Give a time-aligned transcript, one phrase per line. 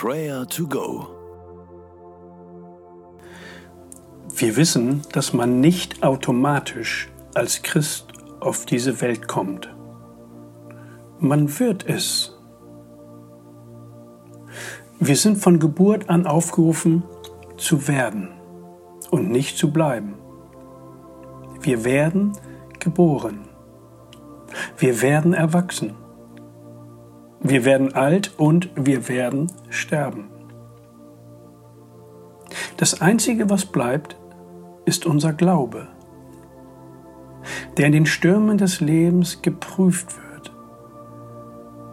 [0.00, 1.08] Prayer to Go.
[4.36, 8.06] Wir wissen, dass man nicht automatisch als Christ
[8.38, 9.74] auf diese Welt kommt.
[11.18, 12.38] Man wird es.
[15.00, 17.02] Wir sind von Geburt an aufgerufen
[17.56, 18.28] zu werden
[19.10, 20.14] und nicht zu bleiben.
[21.60, 22.38] Wir werden
[22.78, 23.48] geboren.
[24.76, 25.96] Wir werden erwachsen.
[27.40, 30.30] Wir werden alt und wir werden sterben.
[32.76, 34.16] Das Einzige, was bleibt,
[34.84, 35.88] ist unser Glaube,
[37.76, 40.52] der in den Stürmen des Lebens geprüft wird,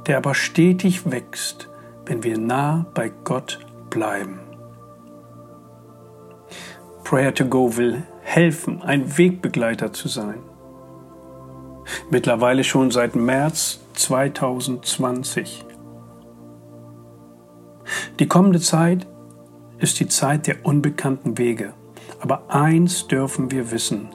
[0.07, 1.69] der aber stetig wächst,
[2.05, 3.59] wenn wir nah bei Gott
[3.89, 4.39] bleiben.
[7.03, 10.39] Prayer to Go will helfen, ein Wegbegleiter zu sein.
[12.09, 15.65] Mittlerweile schon seit März 2020.
[18.19, 19.07] Die kommende Zeit
[19.77, 21.73] ist die Zeit der unbekannten Wege.
[22.19, 24.09] Aber eins dürfen wir wissen.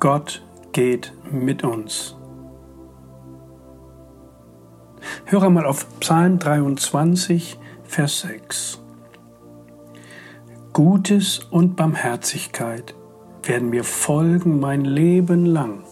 [0.00, 2.16] Gott geht mit uns.
[5.26, 8.80] Höre mal auf Psalm 23, Vers 6.
[10.72, 12.94] Gutes und Barmherzigkeit
[13.42, 15.82] werden mir folgen mein Leben lang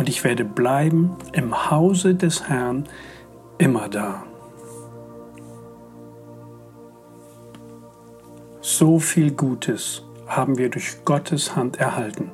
[0.00, 2.84] und ich werde bleiben im Hause des Herrn
[3.58, 4.22] immer da.
[8.62, 12.30] So viel Gutes haben wir durch Gottes Hand erhalten.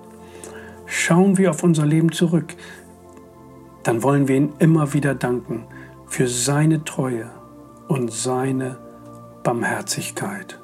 [0.86, 2.54] Schauen wir auf unser Leben zurück,
[3.82, 5.66] dann wollen wir ihm immer wieder danken
[6.06, 7.28] für seine Treue
[7.88, 8.78] und seine
[9.42, 10.60] Barmherzigkeit.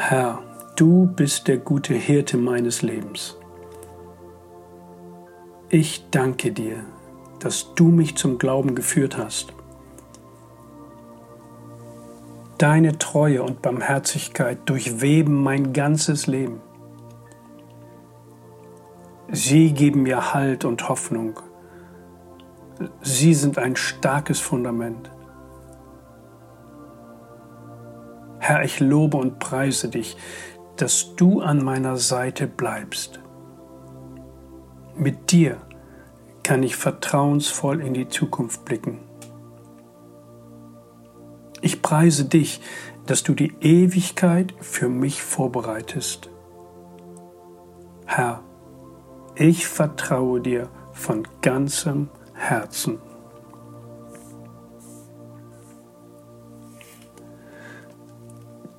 [0.00, 0.38] Herr,
[0.76, 3.36] du bist der gute Hirte meines Lebens.
[5.70, 6.84] Ich danke dir,
[7.40, 9.52] dass du mich zum Glauben geführt hast.
[12.58, 16.60] Deine Treue und Barmherzigkeit durchweben mein ganzes Leben.
[19.32, 21.40] Sie geben mir Halt und Hoffnung.
[23.02, 25.10] Sie sind ein starkes Fundament.
[28.48, 30.16] Herr, ich lobe und preise dich,
[30.76, 33.20] dass du an meiner Seite bleibst.
[34.96, 35.58] Mit dir
[36.42, 39.00] kann ich vertrauensvoll in die Zukunft blicken.
[41.60, 42.62] Ich preise dich,
[43.04, 46.30] dass du die Ewigkeit für mich vorbereitest.
[48.06, 48.40] Herr,
[49.34, 52.98] ich vertraue dir von ganzem Herzen.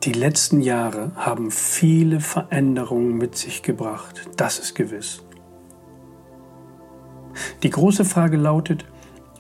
[0.03, 5.21] Die letzten Jahre haben viele Veränderungen mit sich gebracht, das ist gewiss.
[7.63, 8.85] Die große Frage lautet,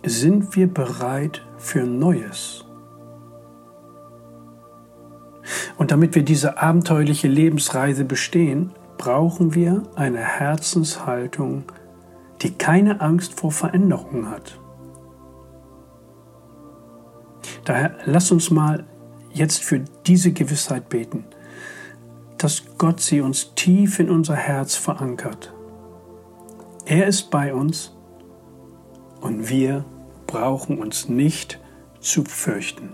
[0.03, 2.65] sind wir bereit für Neues?
[5.77, 11.63] Und damit wir diese abenteuerliche Lebensreise bestehen, brauchen wir eine Herzenshaltung,
[12.41, 14.59] die keine Angst vor Veränderungen hat.
[17.63, 18.88] Daher lass uns mal
[19.33, 21.25] jetzt für diese Gewissheit beten,
[22.37, 25.53] dass Gott sie uns tief in unser Herz verankert.
[26.85, 27.91] Er ist bei uns
[29.21, 29.85] und wir
[30.25, 31.59] brauchen uns nicht
[31.99, 32.93] zu fürchten.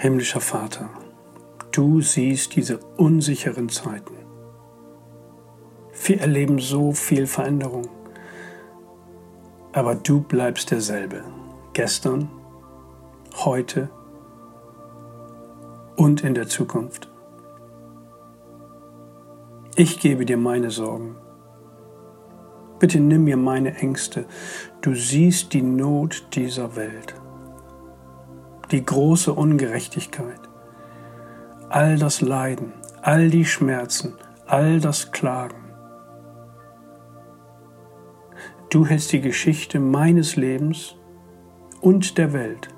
[0.00, 0.90] Himmlischer Vater,
[1.72, 4.14] du siehst diese unsicheren Zeiten.
[6.04, 7.88] Wir erleben so viel Veränderung,
[9.72, 11.24] aber du bleibst derselbe,
[11.72, 12.30] gestern,
[13.44, 13.90] heute
[15.96, 17.10] und in der Zukunft.
[19.74, 21.16] Ich gebe dir meine Sorgen.
[22.78, 24.26] Bitte nimm mir meine Ängste.
[24.80, 27.16] Du siehst die Not dieser Welt
[28.70, 30.40] die große Ungerechtigkeit,
[31.68, 32.72] all das Leiden,
[33.02, 34.14] all die Schmerzen,
[34.46, 35.56] all das Klagen.
[38.70, 40.96] Du hältst die Geschichte meines Lebens
[41.80, 42.68] und der Welt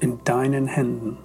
[0.00, 1.18] in deinen Händen.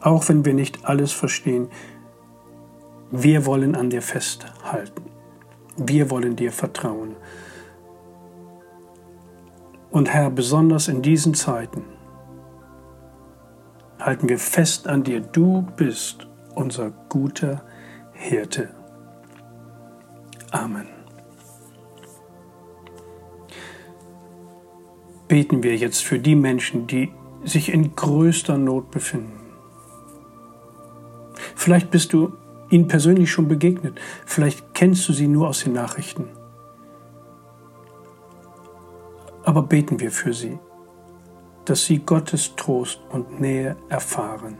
[0.00, 1.68] Auch wenn wir nicht alles verstehen,
[3.10, 5.02] wir wollen an dir festhalten.
[5.76, 7.16] Wir wollen dir vertrauen.
[9.98, 11.82] Und Herr, besonders in diesen Zeiten
[13.98, 15.18] halten wir fest an dir.
[15.18, 17.64] Du bist unser guter
[18.12, 18.68] Hirte.
[20.52, 20.86] Amen.
[25.26, 27.10] Beten wir jetzt für die Menschen, die
[27.42, 29.40] sich in größter Not befinden.
[31.56, 32.34] Vielleicht bist du
[32.70, 36.37] ihnen persönlich schon begegnet, vielleicht kennst du sie nur aus den Nachrichten.
[39.48, 40.58] Aber beten wir für sie,
[41.64, 44.58] dass sie Gottes Trost und Nähe erfahren.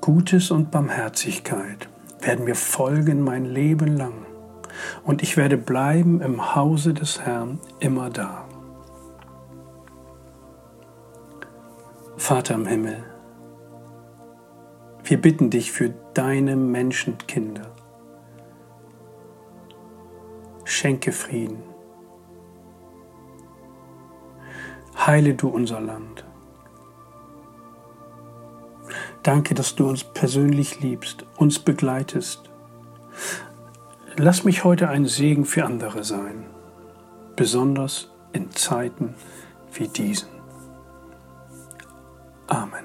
[0.00, 1.89] Gutes und Barmherzigkeit
[2.22, 4.26] werden mir folgen mein Leben lang,
[5.04, 8.46] und ich werde bleiben im Hause des Herrn immer da.
[12.16, 13.02] Vater im Himmel,
[15.04, 17.72] wir bitten dich für deine Menschenkinder.
[20.64, 21.62] Schenke Frieden.
[24.96, 26.24] Heile du unser Land.
[29.22, 32.50] Danke, dass du uns persönlich liebst, uns begleitest.
[34.16, 36.46] Lass mich heute ein Segen für andere sein,
[37.36, 39.14] besonders in Zeiten
[39.72, 40.28] wie diesen.
[42.46, 42.84] Amen.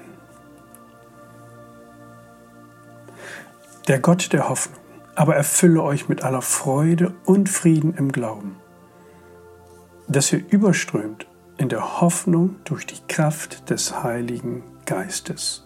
[3.88, 4.80] Der Gott der Hoffnung
[5.16, 8.56] aber erfülle euch mit aller Freude und Frieden im Glauben,
[10.06, 15.65] dass ihr überströmt in der Hoffnung durch die Kraft des Heiligen Geistes.